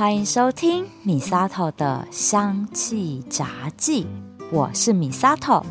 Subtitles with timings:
[0.00, 4.06] 欢迎收听米萨头的香气杂记，
[4.50, 5.62] 我是米萨头。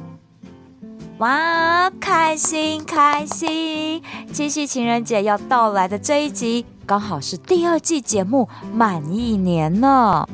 [1.18, 4.04] 哇，开心开心！
[4.32, 10.28] 七夕情人节要到来的这一集，刚好是第二季节目满一年呢。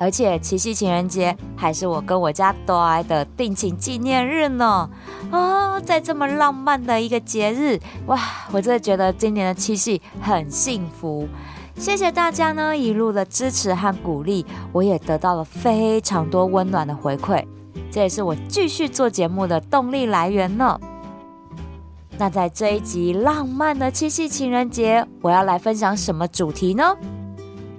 [0.00, 4.90] 而且七夕情人节还是我跟我家多爱的定情纪念日呢。
[5.30, 8.18] 哦，在这么浪漫的一个节日，哇，
[8.50, 11.28] 我真的觉得今年的七夕很幸福。
[11.76, 17.44] 谢谢大家呢一路的支持和鼓励，我也得到了非常多温暖的回馈，
[17.90, 20.78] 这也是我继续做节目的动力来源呢。
[22.18, 26.96] 那在这一集浪漫的七夕情人节，我要来分享什么主题呢？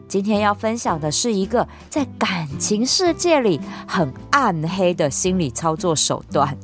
[0.06, 6.56] 今天要分享的是一个在感情世界里很暗黑的心理操作手段。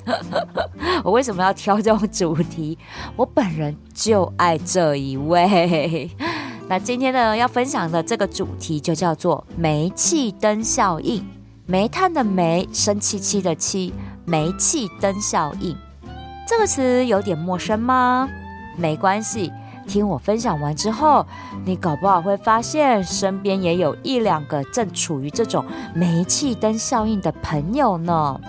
[1.04, 2.78] 我为什么要挑这种主题？
[3.16, 6.12] 我本人就爱这一位。
[6.70, 11.26] 那今天呢，要分享的这个主题就叫做煤气灯效应。
[11.66, 13.92] 煤炭的煤，生气气的气，
[14.24, 15.76] 煤气灯效应。
[16.48, 18.30] 这个词有点陌生吗？
[18.78, 19.52] 没关系。
[19.88, 21.26] 听我分享完之后，
[21.66, 28.40] 你搞不好会发现身边也有一两个正处于这种煤气灯效应的朋友呢。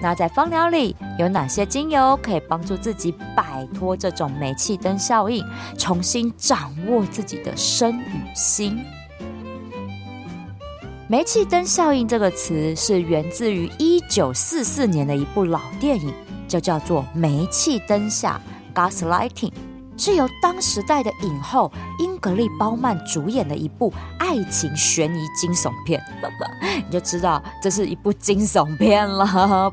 [0.00, 5.44] 那在芳疗里有哪些精油可以帮助自己摆脱这种煤气灯效应，
[5.78, 8.84] 重新掌握自己的身与心？
[11.08, 16.12] 煤气灯效应这个词是源自于一九四四年的一部老电影，
[16.46, 18.40] 就叫做《煤气灯下》
[18.90, 19.52] （Gaslighting）。
[19.96, 26.02] 是由当时代的影后英格丽·褒曼主演的一部爱情悬疑惊悚片，
[26.86, 29.72] 你就知道这是一部惊悚片了。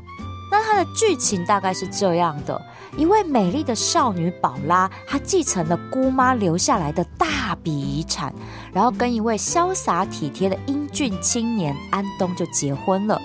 [0.50, 2.60] 那它的剧情大概是这样的：
[2.96, 8.32] 一位美丽的少女宝拉，她继承了姑妈留下来的大笔遗产，
[8.72, 13.20] 然后跟一位潇洒体贴的英俊青年安东就结婚了。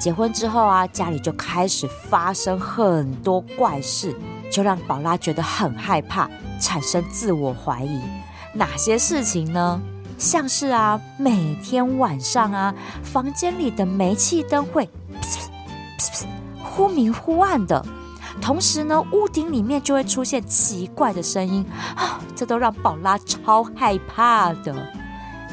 [0.00, 4.14] 结婚之后啊，家里就开始发生很多怪事。
[4.56, 8.00] 就让宝拉觉得很害怕，产生自我怀疑。
[8.54, 9.78] 哪些事情呢？
[10.16, 14.88] 像是啊，每天晚上啊，房间里的煤气灯会
[16.64, 17.84] 忽明忽暗的，
[18.40, 21.62] 同时呢，屋顶里面就会出现奇怪的声音
[21.94, 24.74] 啊，这都让宝拉超害怕的。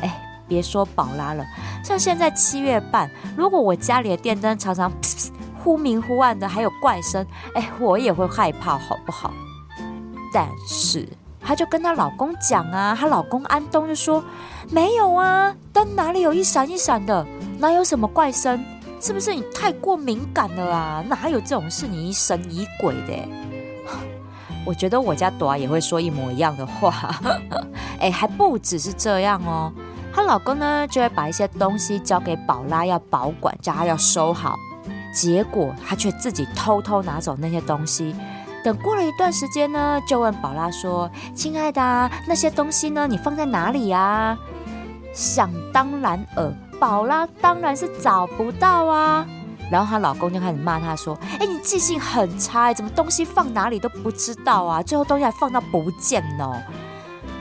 [0.02, 1.46] 哎，别说宝拉了，
[1.84, 4.90] 像现在七月半，如果我家里的电灯常常。
[5.64, 7.26] 忽明忽暗的，还有怪声，
[7.56, 9.32] 哎，我也会害怕，好不好？
[10.34, 11.08] 但是，
[11.40, 14.22] 她就跟她老公讲啊，她老公安东就说
[14.70, 17.26] ：“没有啊，灯哪里有一闪一闪的，
[17.60, 18.62] 哪有什么怪声？
[19.00, 21.04] 是不是你太过敏感了啊？
[21.08, 21.88] 哪有这种事？
[21.88, 23.14] 你疑神疑鬼的。
[24.66, 26.94] ”我觉得我家朵也会说一模一样的话，
[28.00, 29.72] 哎，还不只是这样哦，
[30.14, 34.58] 她老公呢就会把一些东西交给宝拉要保管，叫她要收好。
[35.14, 38.16] 结果他却自己偷偷拿走那些东西。
[38.64, 43.06] 等过了一段时间呢，就问宝拉说：“亲爱的，那些东西呢？
[43.06, 44.38] 你放在哪里呀？”
[45.14, 49.26] 想当然尔，宝拉当然是找不到啊。
[49.70, 54.82] 然后她老公就开始骂她说：“哎，你记性很差，怎么东西放哪里都不知道啊？
[54.82, 56.62] 最后东西还放到不见哦。”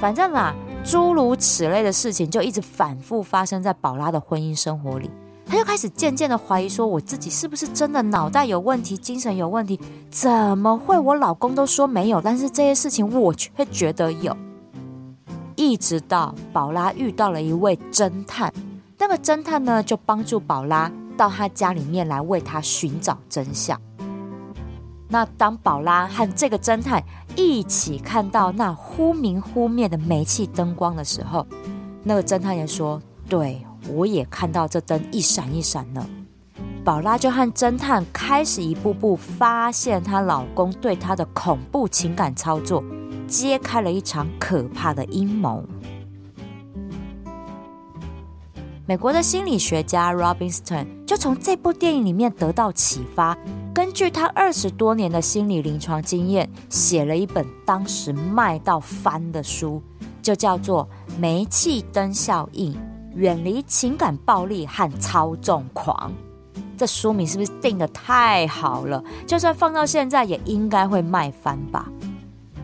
[0.01, 0.53] 反正啊，
[0.85, 5.09] 诸如此类的事情就一直反复发生在宝拉的婚姻生活里。
[5.53, 9.79] 他就开始渐渐的怀疑，说我自己是不是真的脑袋有问题，精神有问题？
[10.11, 10.99] 怎么会？
[10.99, 14.35] 我老公都说没有，但是这些事情我却觉得有。
[15.55, 18.51] 一直到宝拉遇到了一位侦探，
[18.97, 23.79] 那个侦探呢，就帮助宝拉到他家里面来为他寻找真相。
[25.07, 27.05] 那当宝拉和这个侦探
[27.37, 31.47] 一起看到那忽明忽灭的煤气灯光的时候，
[32.03, 32.99] 那个侦探也说
[33.29, 36.07] ：“对。”我也看到这灯一闪一闪呢。
[36.85, 42.83] 宝拉就和侦探开始一步步发现她老公对她的恐怖情感操作，
[43.29, 45.65] 揭开了一场可怕的阴谋。
[48.85, 53.39] 美国的心理学家 Robinson 就从这部电影里面得到启发，
[53.73, 59.81] 根据他二十多年的心理临床经验，写了一本当时卖到翻的书，
[60.21, 60.89] 就叫做
[61.19, 62.75] 《煤气灯效应》。
[63.15, 66.13] 远离情感暴力和操纵狂，
[66.77, 69.03] 这书名是不是定的太好了？
[69.27, 71.87] 就算放到现在，也应该会卖翻吧。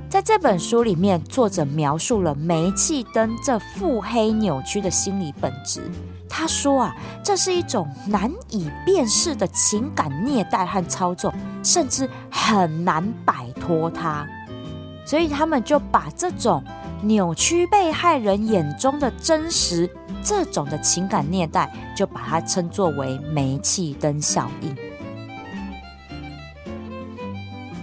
[0.08, 5.82] 在这本书里面，作者描述了煤气灯这腹黑扭曲的心理本质。
[6.30, 14.26] 他说啊，这是一种难以辨识的情感虐待和操纵，甚至很难摆脱它。
[15.04, 16.64] 所以他们就把这种。
[17.02, 19.88] 扭曲被害人眼中的真实，
[20.22, 24.76] 这种的情感虐待，就把它称作为煤气灯效应。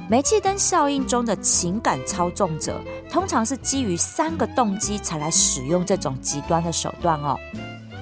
[0.07, 2.79] 煤气灯效应中的情感操纵者，
[3.09, 7.35] 通常是基于三个动机才来使用这种极端的手段哦。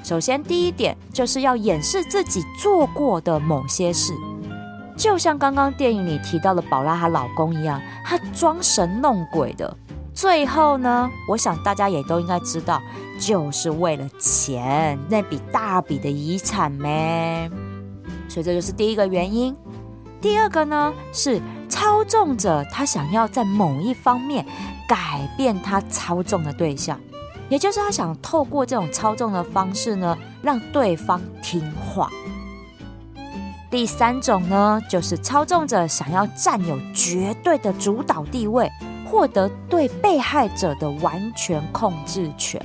[0.04, 4.14] 首先，第一点就是要掩饰自己做过的某些事，
[4.98, 9.78] 就像刚刚电影里提到的宝拉她老公一样，他装神弄鬼的。
[10.14, 12.82] 最后呢，我想大家也都应该知道，
[13.20, 17.50] 就是为了钱，那笔大笔的遗产咩。
[18.30, 19.56] 所以这就是第一个原因。
[20.22, 24.46] 第二个呢，是操纵者他想要在某一方面
[24.88, 27.00] 改变他操纵的对象。
[27.50, 32.10] 也就是他想透过这种操纵的方式呢，让对方听话。
[33.70, 38.72] 第三种呢，就是操纵者想要占有绝对的主导地位，
[39.14, 42.60] 获得对被害者的完全控制权。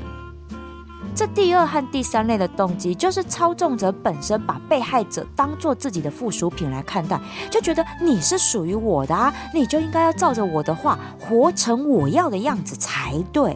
[1.15, 13.55] 这第二和第三类的动机，就是操纵者本身把被害者当做自己的附属品来看待，就觉得你是属于我的啊，你就应该要照着我的话，活成我要的样子才对。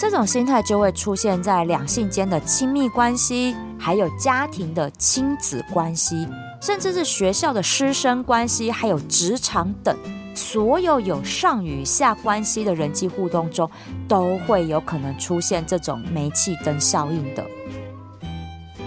[0.00, 6.26] 这种心态就会出现在两性间的亲密关系，还有家庭的亲子关系，
[6.60, 9.96] 甚至是学校的师生关系，还有职场等
[10.34, 13.70] 所有有上与下关系的人际互动中，
[14.08, 17.44] 都会有可能出现这种煤气灯效应的。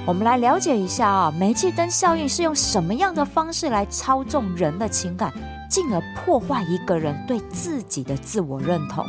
[0.06, 5.34] 我们来了解一下啊，煤气灯效应是用什么样的方式来操纵人的情感，
[5.70, 9.04] 进而破坏一个人对自己的自我认同。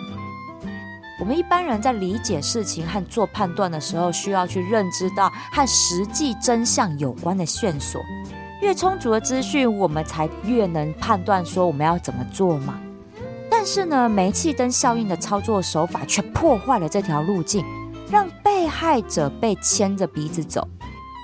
[1.19, 8.01] 我们一般人在理解事情和做判断的时候，需要去认知到和实际真相有关的线索。
[8.63, 12.81] 越充足的资讯，我们才越能判断说我们要怎么做嘛。
[13.51, 17.65] 但是呢，煤气灯效应的操作手法却破坏了这条路径，
[18.11, 20.67] 让被害者被牵着鼻子走。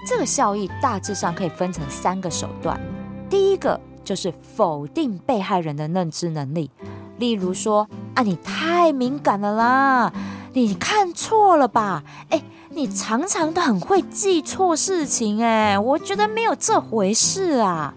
[0.08, 2.80] 这个效应大致上可以分成三个手段。
[3.30, 6.70] 第一个就是否定被害人的认知能力。
[7.18, 10.12] 例如说啊，你太敏感了啦，
[10.52, 12.04] 你看错了吧？
[12.28, 17.94] 哎，你常常都很会记错事情，哎，我觉得没有这回事啊。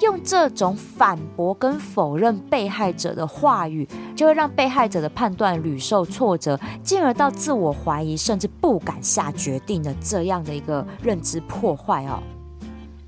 [0.00, 12.20] 用这种反驳跟否认被害者的话语，就会让被害者的判断屡受挫折，进而到自我怀疑，甚至不敢下决定的这样的一个认知破坏哦。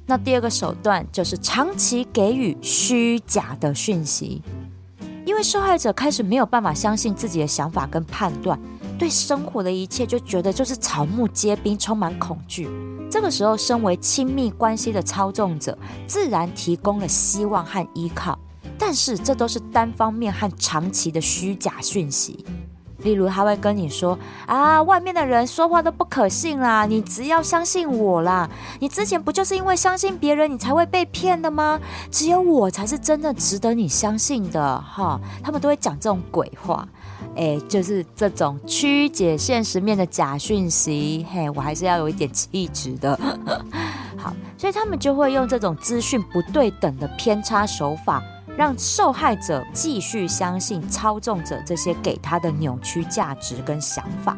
[0.06, 4.40] 那第二个手段就是长期给予虚假的讯息。
[5.26, 8.58] 因为受害者开始没有办法相信自己的想法跟判断，
[8.96, 12.69] 对生活的一切就觉得就是草木皆兵，充满恐惧。
[13.11, 15.76] 这个时候，身为亲密关系的操纵者，
[16.06, 18.38] 自然提供了希望和依靠，
[18.78, 22.44] 但是这都是单方面和长期的虚假讯息。
[23.06, 28.50] 例如，他会跟你说：“啊，外面的人说话都不可信啦，你只要相信我啦。
[28.81, 31.81] 你之前不就是因为相信别人，你才会被骗的吗？
[32.11, 36.87] 只有我才是真正值得你相信的。”哈，他们都会讲这种鬼话，
[37.37, 41.25] 哎，就是这种曲解现实面的假讯息。
[41.31, 43.17] 嘿，我还是要有一点气质的。
[44.19, 48.20] 好，所以他们就会用这种资讯不对等的偏差手法。
[48.56, 54.36] 让受害者继续相信操纵者这些给他的扭曲价值跟想法。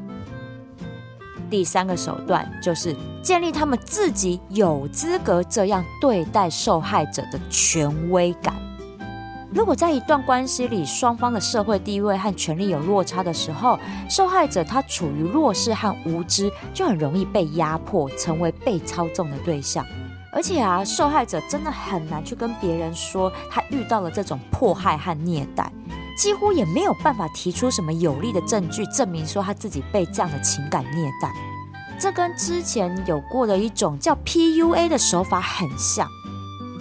[1.50, 8.54] 第三个手段就是建立他们自己有资格这样对待受害者的权威感。
[9.50, 13.78] 如果在一段关系里，双方的社会地位和权力有落差的时候，
[14.10, 19.86] 受害者他处于弱势和无知，就很容易被压迫，成为被操纵的对象。
[20.32, 25.72] 而且啊，受害者真的很难去跟别人说他遇到了这种迫害和虐待，
[26.18, 31.32] 几乎也没有办法提出什么有力的证据证明说他自己被这样的情感虐待。
[31.98, 36.08] 这跟之前有过的一种叫 PUA 的手法很像。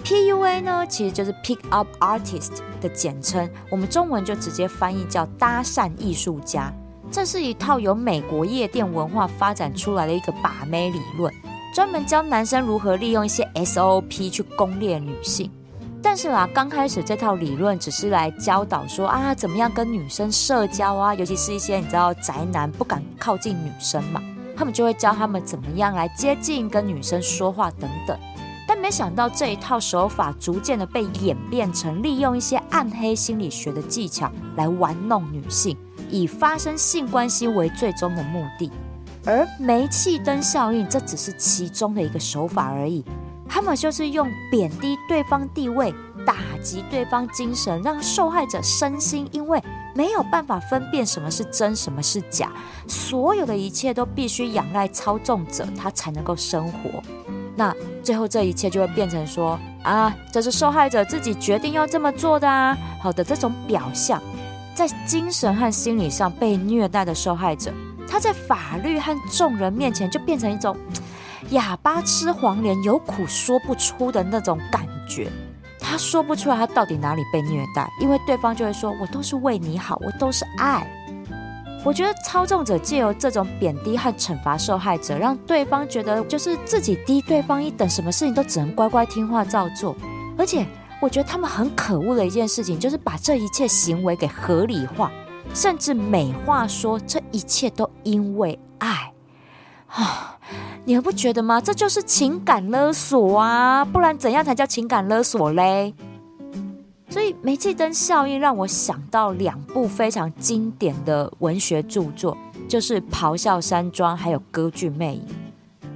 [0.04, 6.72] PUA 呢，其实就是 Pick Up Artist 的简称，我们中文就直接翻译叫搭讪艺术家。
[7.10, 11.34] 这是一套由美国夜店文化发展出来的一个把妹理论。
[11.78, 15.48] 专门教男生如何利用一些 SOP 去攻略女性，
[16.02, 24.20] 但是啊，刚开始这套理论只是来教导说啊，怎么样跟女生社交啊，尤其是一些你知道宅男不敢靠近女生嘛，
[24.58, 28.18] 他们就会教他们怎么样来接近跟女生说话等等。
[28.68, 35.78] 但没想到这一套手法逐渐的被演变成利用一些暗黑心理学的技巧来玩弄女性，
[36.10, 38.72] 以发生性关系为最终的目的。
[39.28, 43.04] 而煤气灯效应，这只是其中的一个手法而已。
[43.50, 45.94] 他们就是用贬低对方地位、
[46.26, 49.62] 打击对方精神，让受害者身心因为
[49.94, 52.52] 没有办法分辨什么是真，什么是假，
[52.88, 57.04] 所有的一切都必须仰赖操纵者，他才能够生活。
[57.56, 62.78] 那最后这一切就会变成说啊，这是受害者自己决定要这么做的啊。
[63.02, 64.22] 好的，这种表象，
[64.74, 67.74] 在精神和心理上被虐待的受害者，
[68.08, 70.76] 他在法律和众人面前就变成一种
[71.52, 75.30] 哑巴吃黄连，有苦说不出的那种感觉。
[75.80, 80.86] 他说不出来他到底哪里被虐待，因为对方就会说：“我都是为你好，我都是爱。”
[81.86, 89.96] 我觉得操纵者借由这种贬低和惩罚受害者，让对方觉得就是自己低对方一等，什么事情都只能乖乖听话照做。
[90.38, 90.66] 而且，
[91.00, 95.10] 我觉得他们很可恶的一件事情，就是把这一切行为给合理化，
[95.54, 99.12] 甚至美化，说这一切都因为爱。
[99.88, 100.38] 啊，
[100.84, 101.62] 你们不觉得吗？
[101.62, 103.86] 这就是情感勒索啊！
[103.86, 105.94] 不然怎样才叫情感勒索嘞？
[107.10, 112.38] 所以煤气灯效应让我想到两部非常经典的文学著作，
[112.68, 115.26] 就是《咆哮山庄》还有《歌剧魅影》。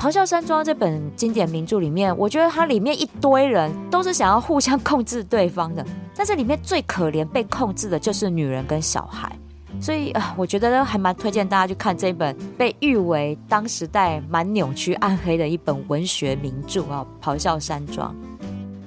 [0.03, 9.37] 《咆哮山庄》这本经典名著里面，我觉得它里面一堆人都是想要互相控制对方的，但是里面最可怜被控制的就是女人跟小孩。
[9.81, 18.13] 所以啊，我觉得还蛮推荐大家去看这本被誉为当时代蛮扭曲暗黑的一本文学名著啊，《咆哮山庄》。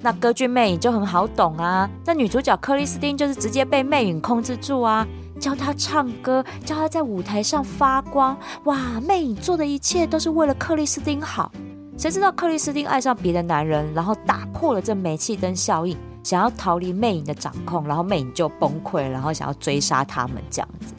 [0.00, 5.04] 那歌剧魅影就很好懂啊，那女主角克里斯汀就是直接被魅影控制住啊，
[5.40, 8.36] 教她唱歌，教她在舞台上发光。
[8.64, 11.50] 哇，魅影做的一切都是为了克里斯汀好。
[11.96, 20.94] 谁知道克里斯汀爱上别的男人，然后打破了这煤气灯效应，想要逃离魅影的掌控，然后魅影就崩溃，然后想要追杀他们这样子。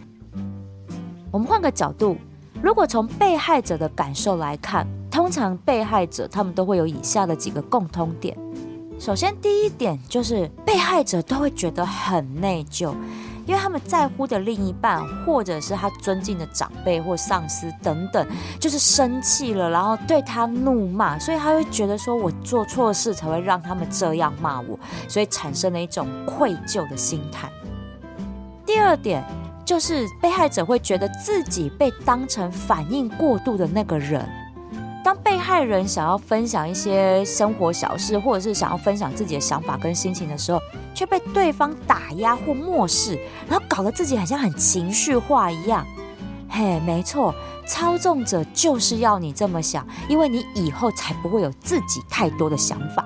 [1.31, 2.15] 我们换个角度，
[2.61, 8.37] 如果从被害者的感受来看，通常被害者他们都会有以下的几个共通点。
[8.99, 12.93] 首先，第一点就是被害者都会觉得很内疚，
[13.45, 18.27] 因为他们在乎的另一半，或者是他尊敬的长辈或上司等等，
[18.59, 27.49] 就是生气了，然后对他怒骂，所以他会觉得说我做错事才会让他们这样骂我，所以产生了一种愧疚的心态。
[28.65, 29.23] 第二点
[29.63, 34.27] 就是被害者会觉得自己被当成反应过度的那个人。
[35.05, 40.59] 当被害人想要分享一些生活小事，或者是想要分享自己的想法跟心情的时候，
[40.95, 43.15] 却被对方打压或漠视，
[43.47, 45.85] 然后搞得自己好像很情绪化一样。
[46.49, 47.35] 嘿，没错，
[47.67, 53.05] 操纵者就是要你这么想，因为你以后才不会有自己太多的想法。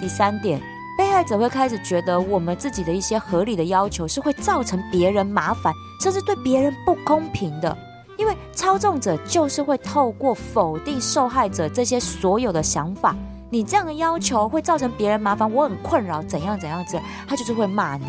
[0.00, 0.62] 第三点，
[0.96, 7.76] 被害者会开始觉得我们自己的一些合理的要求是会造成别人麻烦，甚至对别人不公平的。
[8.20, 13.16] 因为操纵者就是会透过否定受害者这些所有的想法，
[13.48, 18.04] 你这样的要求会造成别人麻烦，我很困扰，怎样怎样子，他就是会骂你。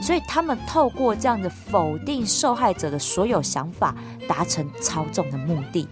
[0.00, 3.92] 所以他们透过这样的否定受害者的所有想法，
[4.28, 5.88] 达成操纵的目的。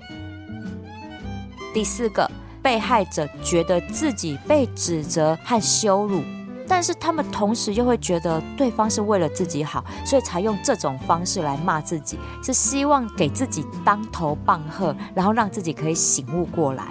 [1.72, 2.30] 第四个，
[2.62, 6.22] 被害者觉得自己被指责和羞辱。
[6.66, 16.84] 但是他们同时又会觉得对方是为了自己好，所以才用这种方式来骂自己，是希望给自己当头棒喝，然后让自己可以醒悟过来。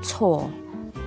[0.00, 0.48] 错，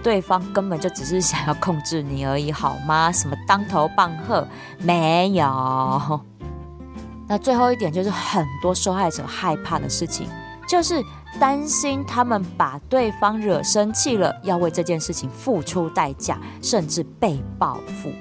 [0.03, 3.11] 对方根本就只是想要控制你而已，好吗？
[3.11, 4.47] 什么当头棒喝？
[4.79, 6.21] 没有。
[7.27, 10.27] 那最后一点就是很多受害者害怕的事情，
[10.67, 11.03] 就是。
[11.39, 18.11] 担心他们把对方惹生气了，要为这件事情付出代价，甚至被报复。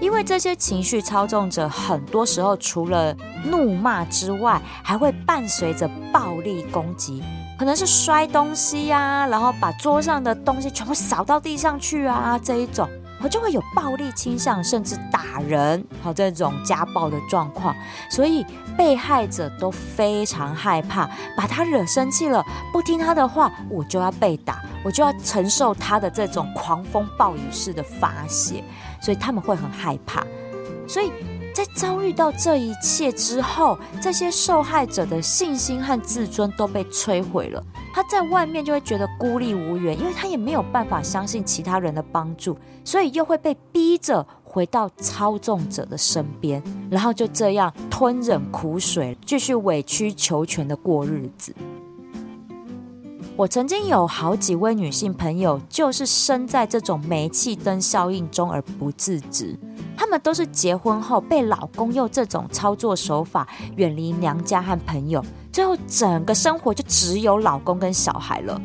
[0.00, 7.22] 因为这些情绪操纵者，很多时候除了怒骂之外，还会伴随着暴力攻击，
[7.56, 12.88] 可能是摔东西呀，然后把桌上的东西全部扫到地上去啊，这一种。
[13.22, 17.74] 我就会有暴力倾向，甚至打人，好这种家暴的状况，
[18.10, 18.44] 所以
[18.76, 28.64] 被害者都非常害怕，把他惹生气了，不听他的话，我就要被打，我就要承受他的这种狂风暴雨式的发泄，
[29.00, 30.24] 所以他们会很害怕，
[30.88, 31.12] 所以。
[31.54, 37.62] 在遭遇到这一切之后，这些受害者的信心和自尊都被摧毁了。
[37.92, 51.54] 他在外面就会觉得孤立无援，因为他也没有办法相信其他人的帮助，所以又会被逼着回到操纵者的身边，然后就这样吞忍苦水，继续委曲求全的过日子。
[53.34, 59.58] 我曾经有好几位女性朋友，就是生在这种煤气灯效应中而不自知。
[59.96, 68.60] 她们都是结婚后被老公用这种操作手法远离娘家和朋友，最后整个生活就只有老公跟小孩了。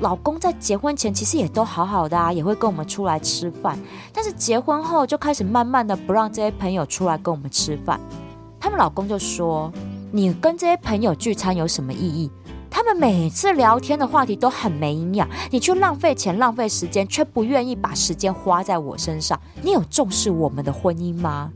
[0.00, 3.78] 老公在结婚前其实也都好好的啊，也会跟我们出来吃饭。
[4.12, 7.98] 但是结婚后就开始慢慢的不让这些朋友出来跟我们吃饭。
[8.58, 9.72] 他们老公就说
[10.12, 12.30] ：“你跟这些朋友聚餐有什么意义？
[12.70, 19.38] 他们每次聊天的话题都很没营养，你去浪费钱浪费时间，却不愿意把时间花在我身上。
[19.60, 21.50] 你有重视我们的婚姻吗？”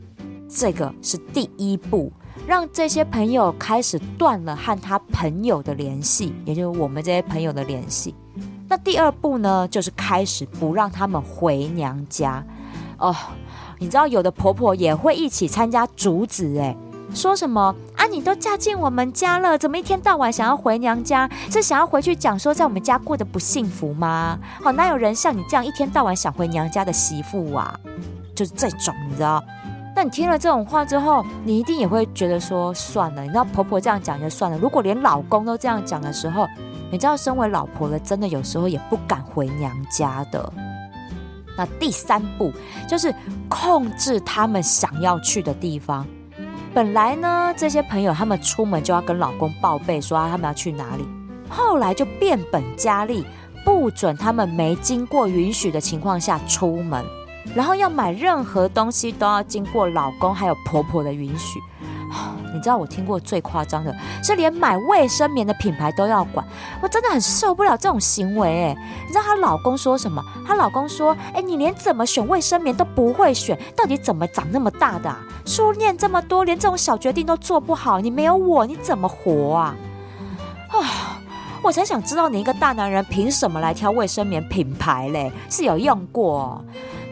[0.47, 2.11] 这个是第一步。
[2.45, 8.13] 让这些朋友开始断了和他朋友的联系，也就是我们这些朋友的联系。
[8.67, 12.45] 那第二步呢，就是开始不让他们回娘家。
[12.99, 13.15] 哦，
[13.79, 16.75] 你知道有的婆婆也会一起参加主子，哎，
[17.15, 18.05] 说什么啊？
[18.05, 21.29] 你都嫁进我们家了，怎么一天到晚想要回娘家？
[21.49, 24.37] 是想要回去讲说在我们家过得不幸福吗？
[24.61, 27.79] 好，哪有人像你这样一天到晚想回娘家的媳妇啊？
[28.35, 29.41] 就是这种，你知道。
[29.95, 33.21] 那你听了这种话之后，你一定也会觉得说算了。
[33.21, 36.45] 你知道婆婆这样讲就算了，如果连老公都这样讲的时候，
[36.91, 40.51] 你知道身为老婆的真的有时候也不敢回娘家的。
[41.57, 42.51] 那第三步
[42.89, 43.15] 就是
[43.47, 46.05] 控制他们想要去的地方。
[46.75, 51.07] 本来呢，这些朋友他们出门就要跟老公报备说他们要去哪里，
[51.47, 53.25] 后来就变本加厉，
[53.63, 57.01] 不准他们没经过允许的情况下出门。
[57.55, 61.61] 然后要买任何东西都要经过老公还有婆婆的允许，
[62.55, 63.93] 你知道我听过最夸张的
[64.23, 66.45] 是连买卫生棉的品牌都要管，
[66.81, 68.77] 我真的很受不了这种行为哎！
[69.05, 70.23] 你知道她老公说什么？
[70.47, 75.13] 她老公说：“哎，你连怎么选卫生棉都不会选，到底怎么长那么大的？
[75.45, 79.75] 书念这么多，连这种小决定都做不好，你没有我你怎么活啊？”
[80.71, 81.19] 啊！
[81.61, 85.31] 我才想知道你一个大男人凭什么来挑卫生棉品牌嘞？
[85.49, 86.63] 是有用过？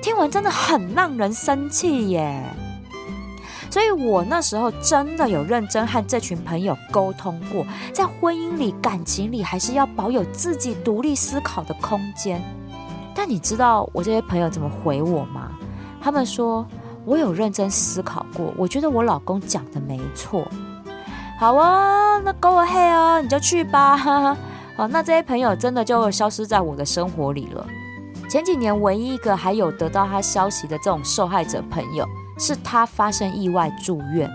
[0.01, 2.43] 听完真的很让人生气耶，
[3.73, 12.39] 所以我那时候真的有认真和这群朋友沟通过，在婚姻里、感情里，还是要保有自己独立思考的空间。
[13.15, 15.49] 但你知道我这些朋友怎么回我吗？
[15.99, 16.63] 他们说
[17.03, 20.47] 我有认真思考过，我觉得我老公讲的没错。
[21.39, 23.97] 好啊，那 Go ahead 啊，你就去吧。
[24.77, 27.65] 好，那这些朋友真的就消失在我的生活里了。
[28.29, 34.29] 前几年唯一一个还有得到他消息的这种受害者朋友，是她发生意外住院，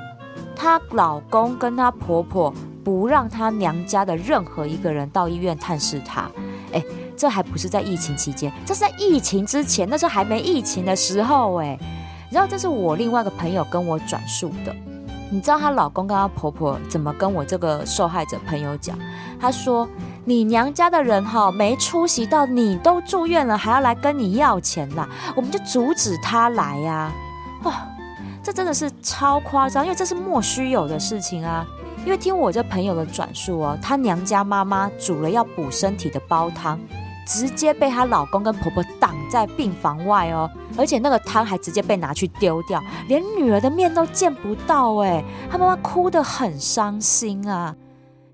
[0.54, 2.52] 她老公跟她婆婆
[2.84, 6.30] 不让她娘家的任何一个人到医院探视她。
[6.72, 6.84] 哎，
[7.16, 11.56] 这还不是在疫情期间，这是在疫情之前，那时候还没疫情的时候。
[11.60, 14.74] 哎，你知道这是我另外一个朋友跟我转述的。
[15.30, 18.98] 你知道她老公跟她婆婆怎么跟我这个受害者朋友讲？
[19.40, 19.88] 他说。
[20.24, 27.10] 你娘家的人哈没出席到，你都住院了，还要来跟你要钱啦，我们就阻止他来呀！
[27.64, 27.72] 哦，
[28.42, 31.66] 这真的是超夸张，因为这是莫须有的事情啊！
[32.04, 36.78] 因为听我这朋友的转述哦，她娘家妈妈煮了要补身体的煲汤，
[37.26, 47.74] 直接被她老公跟婆婆挡在病房外哦，而且那个汤还直接被拿去丢掉，连女儿的面都见不到哎，她妈妈哭得很伤心啊！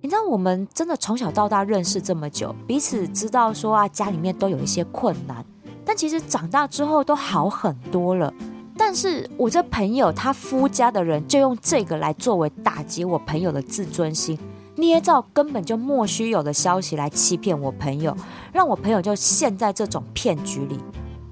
[0.02, 5.42] 你知道我们真的从小到大认识这么久，彼此知道说啊，家里面都有一些困难，
[5.84, 8.32] 但其实长大之后都好很多了。
[8.76, 14.38] 但是我这朋友他夫家的人就用这个来作为打击我朋友的自尊心，
[14.76, 18.16] 捏造根本就莫须有的消息来欺骗我朋友，
[18.52, 20.78] 让我朋友就陷在这种骗局里。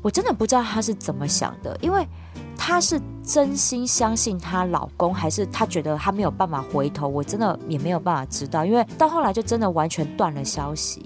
[0.01, 2.07] 我真的不知道他是怎么想的，因为。
[2.55, 7.09] 她是真心相信她老公，还是她觉得她没有办法回头？
[7.09, 11.05] 我真的也没有办法知道，因为到后来就真的完全断了消息。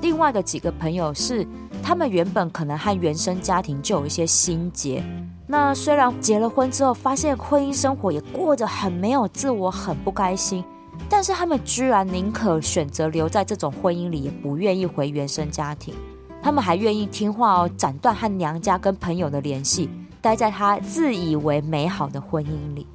[0.00, 1.44] 另外的几个朋友是，
[1.84, 5.04] 他们原本可能和原生家庭就有一些心结。
[5.46, 10.64] 那虽然结了婚之后，发现婚姻生活也过得很没有自我，很不开心，
[11.10, 15.94] 但是他们居然宁可选择留在这种婚姻里，也不愿意回原生家庭。
[16.42, 19.90] 他们还愿意听话哦，斩断和娘家跟朋友的联系。
[20.22, 22.86] 待在他自以为美好的婚姻里，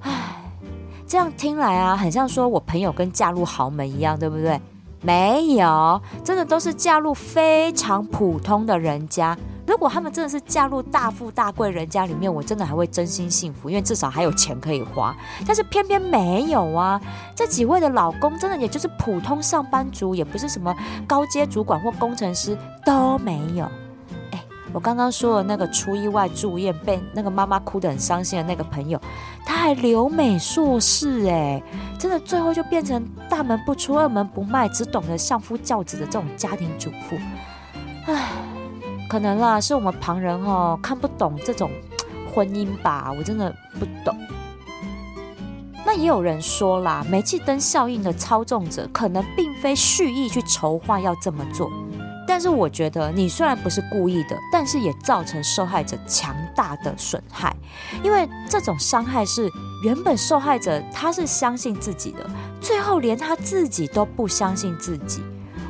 [0.00, 0.42] 唉，
[1.06, 4.60] 这样听来啊，很像说我朋友跟嫁入豪门一样，对不对？
[5.02, 9.36] 没有，真的都是嫁入非常普通的人家。
[9.66, 15.14] 如果他们真的是嫁入大富大贵人家里面，我真的还会真心幸福，因为至少还有钱可以花。
[15.44, 17.00] 但是偏偏没有啊！
[17.34, 20.74] 这几位的老公真的也就是普通上班族，也不是什么
[21.06, 23.68] 高阶主管或工程师，都没有。
[24.76, 29.00] 我刚刚说的那个出意外住院被那个妈妈哭得很伤心的那个朋友，
[29.42, 31.62] 他还留美硕士哎，
[31.98, 37.16] 真的最后就变成大门不出二门不迈，只懂得相夫教子的这种家庭主妇。
[38.04, 38.28] 唉，
[39.08, 41.70] 可能啦，是我们旁人哦看不懂这种
[42.34, 44.14] 婚姻吧，我真的不懂。
[45.86, 51.70] 那也有人说啦，煤气灯效应的操纵者可能并非蓄意去筹划要这么做。
[52.26, 57.54] 但是我觉得，你虽然不是故意的，但是也造成受害者强大的损害，
[58.02, 59.50] 因为这种伤害是
[59.84, 62.28] 原本受害者他是相信自己的，
[62.60, 65.22] 最后连他自己都不相信自己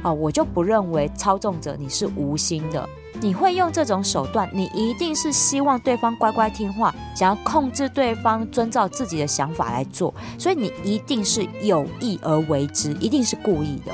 [0.02, 0.12] 啊！
[0.12, 2.88] 我就不认为操纵者你是无心的，
[3.20, 13.92] 你会用这种手段，你一定是希望对方乖乖听话，想要控制对方遵照自己的想法来做，所以你一定是有意而为之，一定是故意的。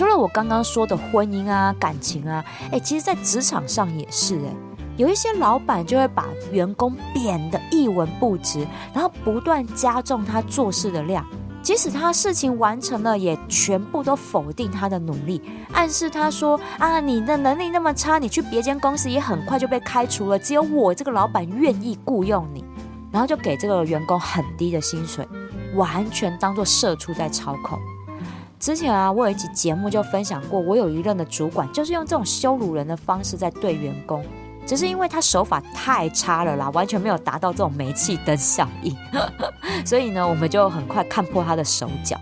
[0.00, 4.56] 除了我刚刚说的婚姻啊、感情啊，哎，其实，在职场上也是哎，
[4.96, 11.22] 有一些老板就会把员工贬得一文不值，然后不断加重他做事的量，
[11.60, 15.42] 即使他事情完成了，也全部都否定他的努力，
[15.74, 22.64] 暗示他说啊，你的能力那么差，你去别间公司也很快就被开除了，只有我这个老板愿意雇佣你，
[23.12, 25.28] 然后就给这个员工很低的薪水，
[25.74, 27.78] 完全当做社畜在操控。
[28.60, 34.22] 之前啊，我有一集节目就分享过，我有一任的主管就是用这种羞辱人的方式在对员工，
[34.66, 38.94] 只是因为他手法太差了啦，完全没有达到这种煤气灯效应，
[39.86, 42.20] 所以呢，我们就很快看破他的手脚。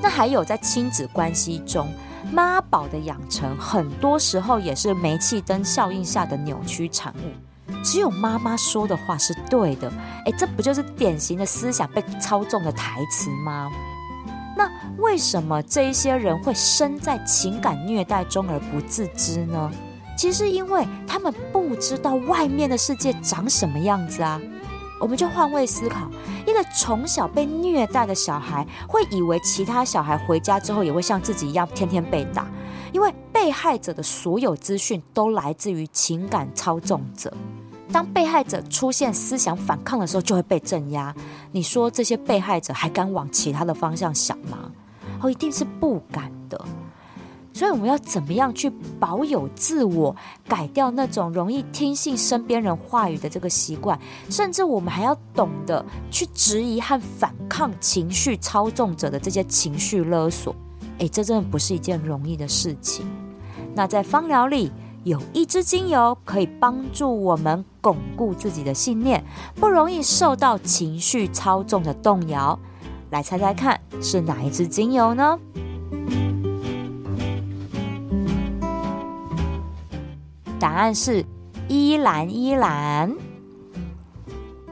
[0.00, 1.88] 那还有在亲子关系中，
[2.30, 7.82] 妈宝的养成，很多时候也是煤气灯效应下的扭曲产物。
[7.82, 9.92] 只有妈妈说的话是对的，
[10.26, 13.68] 哎，这不就是典型的思想被操纵的台词吗？
[14.56, 19.70] 那为什么这一些人会身在情感虐待中而不自知呢？
[20.16, 24.40] 其实因为他们不知道外面的世界长什么样子啊。
[25.00, 26.10] 我们就换位思考，
[26.44, 32.48] 一个从小被虐待的小孩，会以为其他小孩回家之后也会像自己一样天天被打，
[32.92, 37.32] 因为被害者的所有资讯都来自于情感操纵者。
[37.92, 41.14] 当被害者出现思想反抗的时候，就会被镇压。
[41.52, 44.72] 你说这些被害者还敢往其他的方向想吗？
[45.20, 46.64] 哦，一定是不敢的。
[47.52, 50.14] 所以我们要怎么样去保有自我，
[50.46, 53.98] 改掉那种容易听信身边人话语的这个习惯？
[54.30, 60.54] 甚至我们还要懂得去质疑和反抗情绪操纵者的这些情绪勒索。
[60.98, 63.06] 诶，这真的不是一件容易的事情。
[63.74, 64.70] 那在芳疗里。
[65.04, 72.58] 有一支精油可以帮助我们巩固自己的信念，不容易受到情绪操纵的动摇。
[73.10, 75.38] 来猜猜看，是哪一支精油呢？
[80.60, 81.24] 答案是
[81.68, 83.14] 依兰依兰，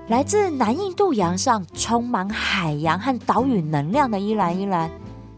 [0.09, 4.91] 来自南印度洋上充满海洋和岛屿能量的依兰依兰。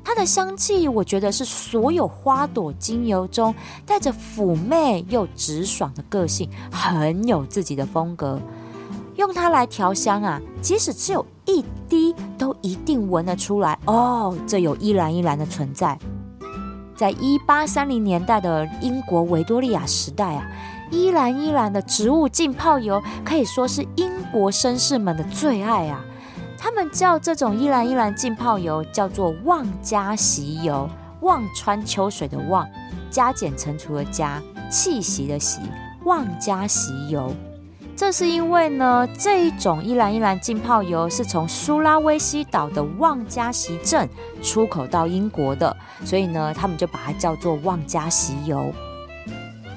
[0.02, 8.40] 它的香气，我觉得是所有花朵精油中带着妩媚又直爽的个性，很有自己的风格。
[9.16, 15.98] 用它来调香啊，即使只有一滴，都一定闻得出来哦，这有依兰依兰的存在。
[16.96, 20.46] 在一八三零年代的英国维多利亚时代啊，
[20.90, 26.05] 依兰依兰的植物浸泡油可以说是英国绅士们的最爱啊。
[26.59, 32.68] 他们叫这种依兰依兰浸泡油叫做望家席油，望穿秋水的望，
[33.11, 35.61] 加减乘除的加，气息的息，
[36.05, 37.33] 望家席油。
[37.98, 44.08] 这是因为呢，这一种依兰依兰浸泡油是从苏拉威西岛的望家席镇
[44.40, 48.72] 出口到英国的，所以呢，他们就把它叫做望家席油。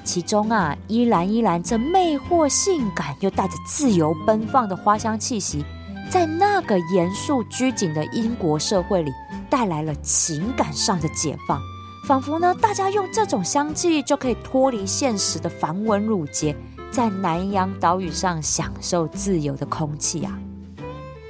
[0.03, 5.65] 其中啊，依兰依兰这魅惑、性感又带着自由奔放的花香气息。
[6.07, 9.11] 在那个严肃拘谨的英国社会里，
[9.49, 11.59] 带来了情感上的解放，
[12.07, 16.55] 仿佛呢，大家用这种香气就可以脱离现实的繁文缛节，
[16.91, 20.37] 在南洋岛屿上享受自由的空气啊！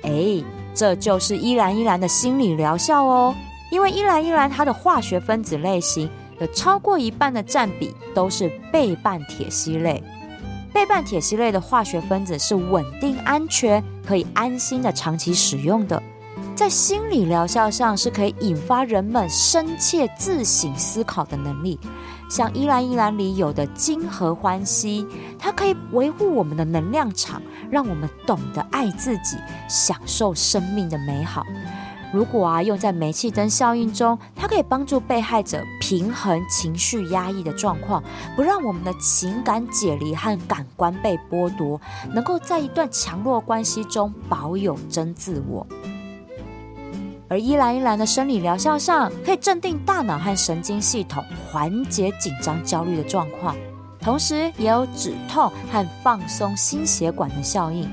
[0.03, 0.43] 哎，
[0.73, 3.35] 这就是依兰依兰的心理疗效哦，
[3.71, 10.03] 因为依兰依兰它的化学分子类型有超过一半的占比都是倍半铁烯类。
[10.73, 16.01] 倍半铁烯类的化学分子是稳定、安全，可以安心的长期使用的。
[16.55, 21.79] 在心理疗效上，是可以引发人们深切自省思考的能力。
[22.31, 25.05] 像依兰依兰里有的金合欢喜，
[25.37, 29.35] 它可以维护我们的能量场，让我们懂得爱自己，
[29.67, 31.45] 享受生命的美好。
[32.13, 38.01] 如果啊用在煤气灯效应中，它可以帮助被害者平衡情绪压抑的状况，
[38.37, 41.81] 不让我们的情感解离和感官被剥夺，
[42.13, 45.67] 能够在一段强弱关系中保有真自我。
[47.31, 53.55] 而依兰依兰的生理疗效上，可以镇定大脑和神经系统，缓解紧张焦虑的状况，
[54.01, 57.89] 同时也有止痛和放松心血管的效应。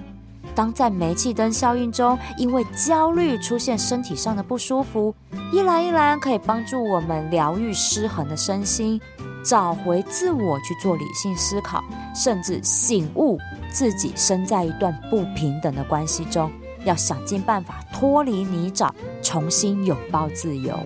[0.56, 5.14] 当在煤气灯效应中，因为焦虑出现身体上的不舒服，
[5.52, 9.00] 依兰依兰可以帮助我们疗愈失衡的身心，
[9.44, 13.38] 找回自我，去做理性思考，甚至醒悟
[13.70, 16.50] 自己身在一段不平等的关系中，
[16.84, 18.90] 要想尽办法脱离泥沼，
[19.22, 20.78] 重新拥抱自由。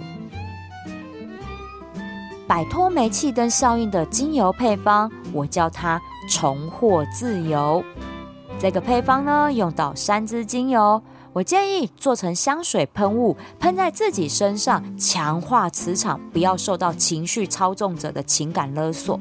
[2.47, 7.83] 摆脱煤气灯效应的精油配方，我叫它重获自由。
[8.59, 11.03] 这个配方呢，用到三支精油，
[11.33, 19.19] 我建议做成香水喷雾，喷在自己身上，强化磁场，不要受到情绪操纵者的情感勒索。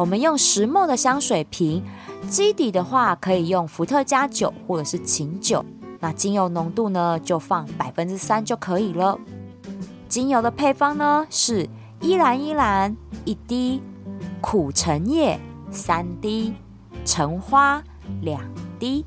[0.00, 1.84] 我们用石墨的香水瓶，
[2.26, 5.62] 基底的话可以用伏特加酒或者是琴酒，
[5.98, 9.18] 那精油浓度呢就放百分之三就可以了。
[10.08, 11.68] 精油的配方呢是
[12.00, 13.82] 依兰依兰一滴，
[14.40, 15.38] 苦橙叶
[15.70, 16.54] 三滴，
[17.04, 17.82] 橙花。
[18.22, 18.42] 两
[18.78, 19.04] 滴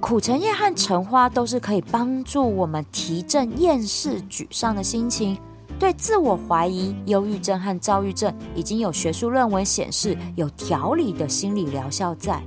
[0.00, 5.38] 苦橙叶和橙花都是可以帮助我们提振厌世、沮丧的心情。
[5.82, 12.40] 对自我怀疑、忧郁症和躁郁症，已经有学术论文显示有调理的心理疗效在。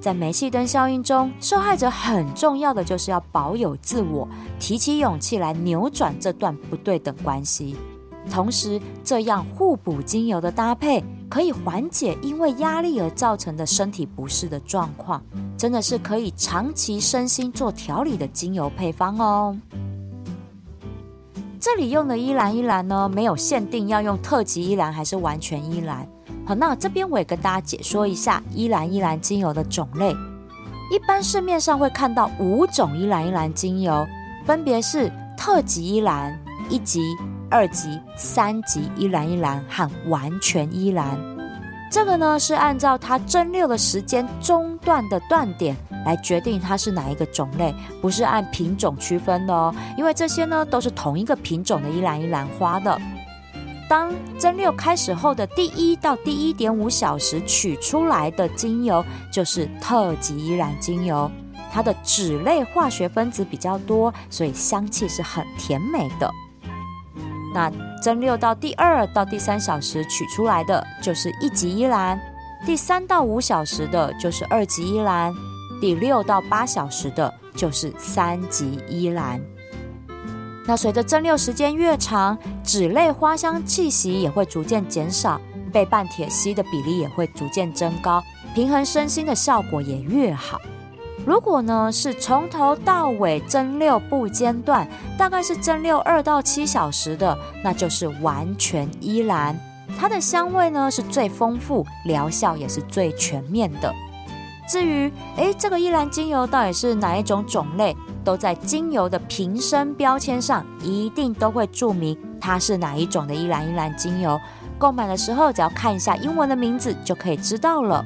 [0.00, 7.76] 在煤气灯效应中，受害者很重要的就是要保有自我，提起勇气来扭转这段不对等关系。
[8.28, 11.04] 同时，这样互补精油的搭配。
[11.30, 15.22] 可以缓解因为压力而造成的身体不适的状况，
[15.58, 19.54] 真的是可以长期身心做调理的精油配方哦。
[21.60, 26.06] 这里用的依兰依兰呢，没有限定要用特级依兰还是完全依兰。
[26.46, 30.14] 好，那这边我也跟大家解说一下依兰依兰精油的种类。
[30.90, 34.06] 一般市面上会看到五种依兰依兰精油，
[34.46, 37.02] 分别是特级依兰、一级。
[37.50, 41.18] 二级、三级依兰依兰和完全依兰，
[41.90, 49.74] 这个呢是按照它蒸馏的时间中断的断点来决定它是哪一个种类，不是按品种区分的哦。
[49.96, 53.00] 因为这些呢都是同一个品种的依兰依兰花的。
[53.88, 61.30] 当蒸馏开始后的第一到第一点五小时取出来的精油就是特级依兰精油，
[61.72, 66.30] 它的脂类化学分子比较多，所以香气是很甜美的。
[67.54, 67.70] 那
[68.02, 72.20] 蒸馏到第二到第三小时取出来的就是一级依兰，
[72.66, 75.34] 第三到五小时的就是二级依兰，
[75.80, 79.40] 第六到八小时的就是三级依兰。
[80.66, 85.40] 那随着蒸馏时间越长，脂类花香气息也会逐渐减少，
[85.72, 88.22] 被半铁锡的比例也会逐渐增高，
[88.54, 90.60] 平衡身心的效果也越好。
[91.26, 99.58] 如果呢是从头到尾蒸馏不间断，大概是蒸馏二到七小时的，那就是完全依兰。
[99.98, 103.92] 它的香味呢是最丰富，疗效也是最全面的。
[104.68, 114.38] 至于诶，这个依兰精油到底是哪一种种类，都在精油的瓶身标签上一定都会注明它是哪一种的依兰依兰精油。
[114.78, 118.04] 购买的时候只要看一下英文的名字就可以知道了。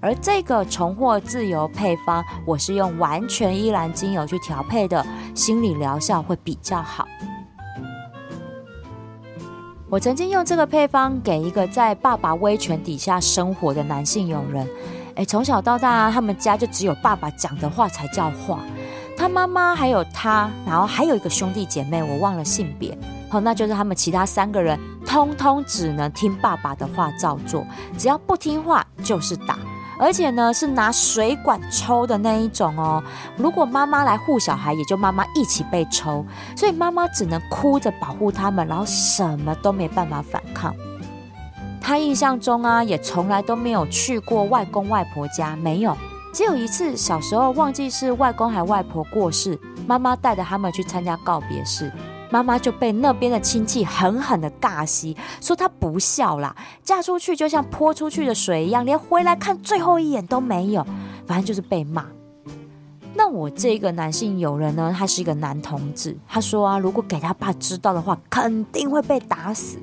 [0.00, 7.06] 而这个重获自由配方，我是用完全依兰精油去调配的，心理疗效会比较好。
[9.90, 14.66] 我曾经用这个配方给一个在爸爸威权底下生活的男性友人，
[15.16, 18.60] 诶，从小到大，他们家就只有爸爸讲的话才叫话，
[19.16, 22.96] 他妈妈还有他，然后还有一个兄弟姐妹，我忘了性别，
[23.28, 27.66] 好，那就是他们其他三个人，通通只能听爸爸的话照做，
[27.98, 29.58] 只要不听话就是打。
[30.00, 33.02] 而且呢，是拿水管抽的那一种哦。
[33.36, 36.24] 如果妈妈来护小孩，也就妈妈一起被抽，
[36.56, 40.74] 所以妈妈只能哭着保护他们，然后什么都没办法反抗。
[41.82, 45.94] 他印象中啊，也从来都没有去过外公外婆家，没有。
[46.32, 51.92] 只有一次小时候忘记是外公还外婆过世，妈妈带着他们去参加告别式。
[52.30, 60.86] 妈妈就被那边的亲戚狠狠的尬戏，说她不孝啦，嫁出去就像泼出去的水一样，连回来看最后一眼都没有，
[61.26, 62.06] 反正就是被骂。
[63.14, 69.78] 那我这个男性友人呢，他是一个男同志，他说啊，如果给他爸知道的话，肯定会被打死，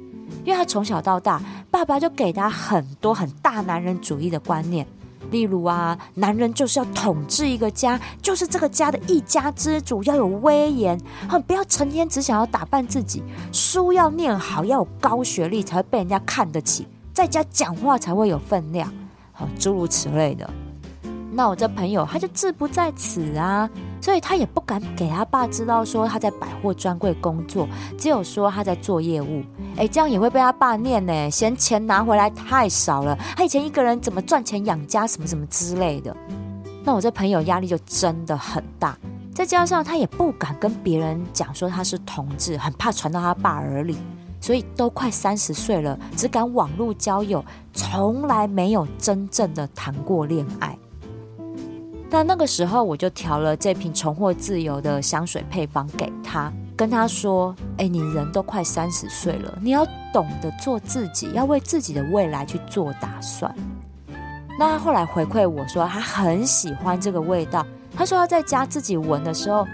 [0.45, 4.87] 因为他从小到大，爸爸就给他很多很大男人主义的观念。
[5.31, 18.91] 例如啊，男人就是要统治一个家，就是这个家的一家之主，要有威严，哼，不要成天只想要打扮自己，书要念好，要有高学历才会被人家看得起，在家讲话才会有分量，
[19.31, 20.49] 好，诸如此类的。
[21.37, 23.69] 那我这朋友他就志不在此啊，
[24.01, 29.43] 所以他也不敢给他爸知道说他在百货专柜工作，只有说他在做业务。
[29.75, 33.15] 哎，这样也会被他爸念呢，嫌钱拿回来太少了。
[33.35, 36.17] 他以前一个人怎么赚钱养家，什么什么之类的。
[36.83, 38.97] 那我这朋友压力就真的很大。
[39.31, 43.95] 再加上他也不敢跟别人讲说他是同志，很怕传到他爸耳里，
[44.41, 50.75] 所以都快三十岁了，只敢网络交友，从来没有真正的谈过恋爱。
[52.09, 63.53] 那那个时候，我就调了这瓶重获自由的香水配方给他，跟他说：“哎，你人都快三十岁了，你要懂得做自己，要为自己的未来去做打算。”
[64.57, 67.65] 那他后来回馈我说，他很喜欢这个味道。
[67.95, 69.67] 他说他在家自己闻的时候，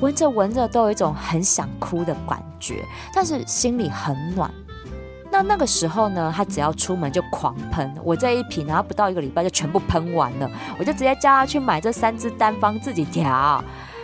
[0.00, 4.50] 闻着闻着都有一种很想哭的感觉，但是心里很暖。
[5.42, 13.62] 那个时候呢，他只要出门就狂喷，我这一瓶，然后不到一个礼拜就全部喷完了，我就直接叫他去买这三支单方自己调。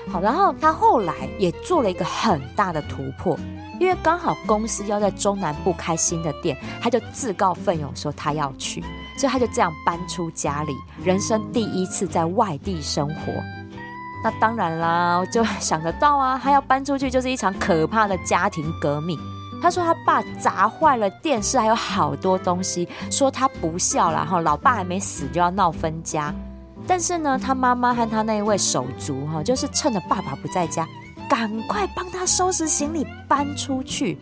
[0.08, 3.36] 好，然后他后来也做了一个很大的突破，
[3.80, 8.80] 因为刚好公司要在中南部开新的店，他就自告奋勇说他要去，
[9.18, 10.72] 所以他就这样搬出家里，
[11.02, 13.32] 人生第一次在外地生活。
[14.22, 19.18] 那当然啦，我就想得到啊，他要搬出去就是一场可怕的家庭革命。
[19.62, 26.34] 他说他爸砸坏了电视，还有好多东西，说他不孝啦，哈，老爸还没死就要闹分家。
[26.86, 30.86] 但是呢，他妈妈和他那一位手足哈，就是趁着爸爸不在家，
[31.28, 34.18] 赶快帮他收拾行李搬出去。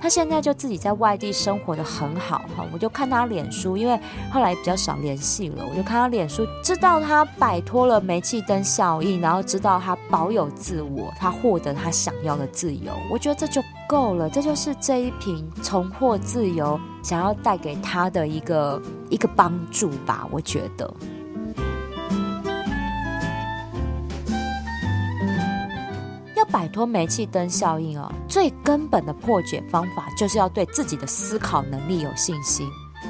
[0.00, 3.98] 他现在就自己在外地生活的很好哈，我就看他脸书，因为
[4.30, 18.80] 后来比较少联系了，我就看他脸书，知道他摆脱了煤气灯效应，然后知道他保有自我，他获得他想要的自由，我觉得这就够了，这就是这一瓶重获自由想要带给他的一个
[19.10, 20.92] 一个帮助吧，我觉得。
[26.76, 32.68] 脱煤气灯效应哦，最根本的破解方法就是要对自己的思考能力有信心。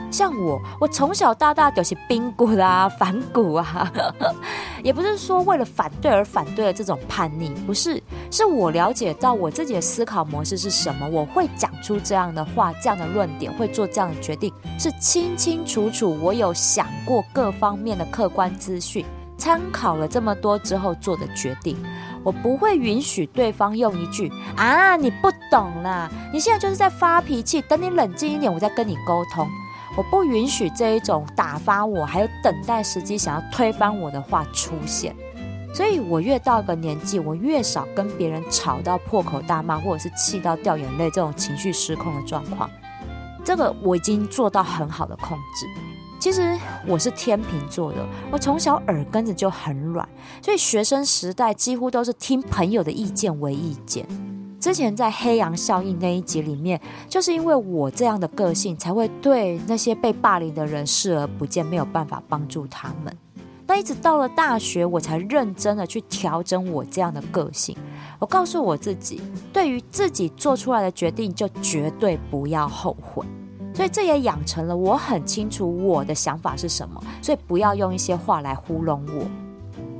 [0.08, 3.92] 像我，我从小到大都是冰骨啦、反骨啊，
[4.84, 8.00] 也不是说为了反对而反对的这种叛逆，不是，
[8.30, 19.04] 是我了解到我自己的思考模式是什么，我会讲出这样的话、这样的论点，会做这样的决定，是清清楚楚，我有想过各方面的客观资讯。
[19.38, 21.76] 参考了这么多之后做的决定，
[22.26, 29.48] 我不会允许对方用一句“啊，你不懂啦，你现在就是在发脾气，等你冷静一点，我再跟你沟通。”
[29.96, 35.14] 我不允许这一种打发我，还有等待时机想要推翻我的话出现。
[35.72, 42.68] 所以，我越到个年纪，我越少跟别人吵到破口大骂，或者是气到掉眼泪这种情绪失控的状况。
[43.44, 45.66] 这个我已经做到很好的控制。
[46.26, 46.58] 其实
[46.88, 50.08] 我是天秤座的，我从小耳根子就很软，
[50.42, 54.04] 所以学生时代几乎都是听朋友的意见为意见。
[54.58, 63.16] 之前在黑羊效应那一集里面，就是因为我这样的个性，才会对那些被霸凌的人视而不见，没有办法帮助他们。
[63.68, 67.76] 那一直到了大学，我才认真的去调整我这样的个性。
[68.18, 73.24] 我告诉我自己，对于自己做出来的决定，就绝对不要后悔。
[73.76, 79.26] 所以这也养成了我很清楚我的想法是什么，所以不要用一些话来糊弄我。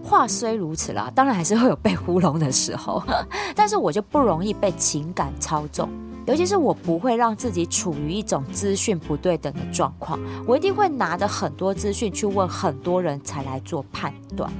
[0.02, 3.02] 话虽如此啦，当然还是会有被糊弄的时候，
[3.54, 5.90] 但是我就不容易被情感操纵，
[6.24, 14.50] 尤其是我不会让自己处于一种资讯不对等的状况，我一定会拿着很多资讯去问很多人才来做判断。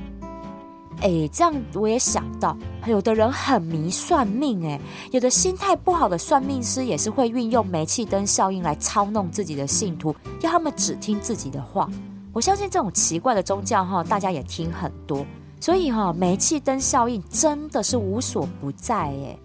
[1.03, 2.57] 哎，这样我也想到，
[2.87, 4.81] 有的人很迷算命，哎，
[5.13, 11.89] 有的心态不好的算命师也是会运用煤气灯效应来操弄自己的信徒，要他们只听自己的话。
[12.33, 15.25] 我相信这种奇怪的宗教哈，大家也听很多，
[15.61, 19.39] 所以哈，煤气灯效应真的是无所不在，哎。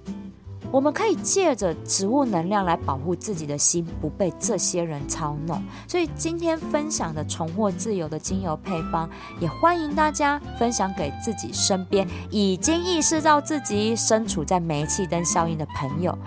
[0.71, 5.61] 我们可以借着植物能量来保护自己的心，不被这些人操弄。
[5.87, 16.17] 所以今天分享的重获自由的精油配方，也欢迎大家分享给自己身边已经意识到自己身处在煤气灯效应的朋友。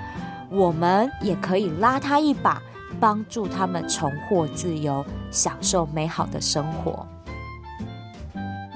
[0.50, 2.62] 我们也可以拉他一把，
[3.00, 7.07] 帮助他们重获自由，享受美好的生活。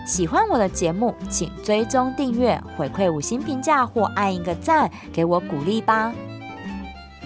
[0.08, 6.10] 喜欢我的节目，请追踪订阅、回馈五星评价或按一个赞，给我鼓励吧。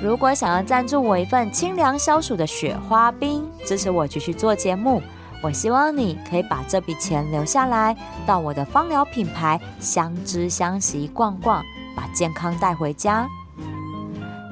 [0.03, 5.01] 如果想要赞助我一份清凉消暑的雪花冰，支持我继续做节目，
[5.45, 11.63] 我希望你可以把这笔钱留下来，到我的芳疗品牌相知相惜逛逛，
[11.95, 13.29] 把健康带回家。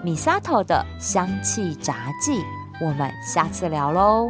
[0.04, 2.40] 米萨头的香气杂技，
[2.80, 4.28] 我们下次聊喽。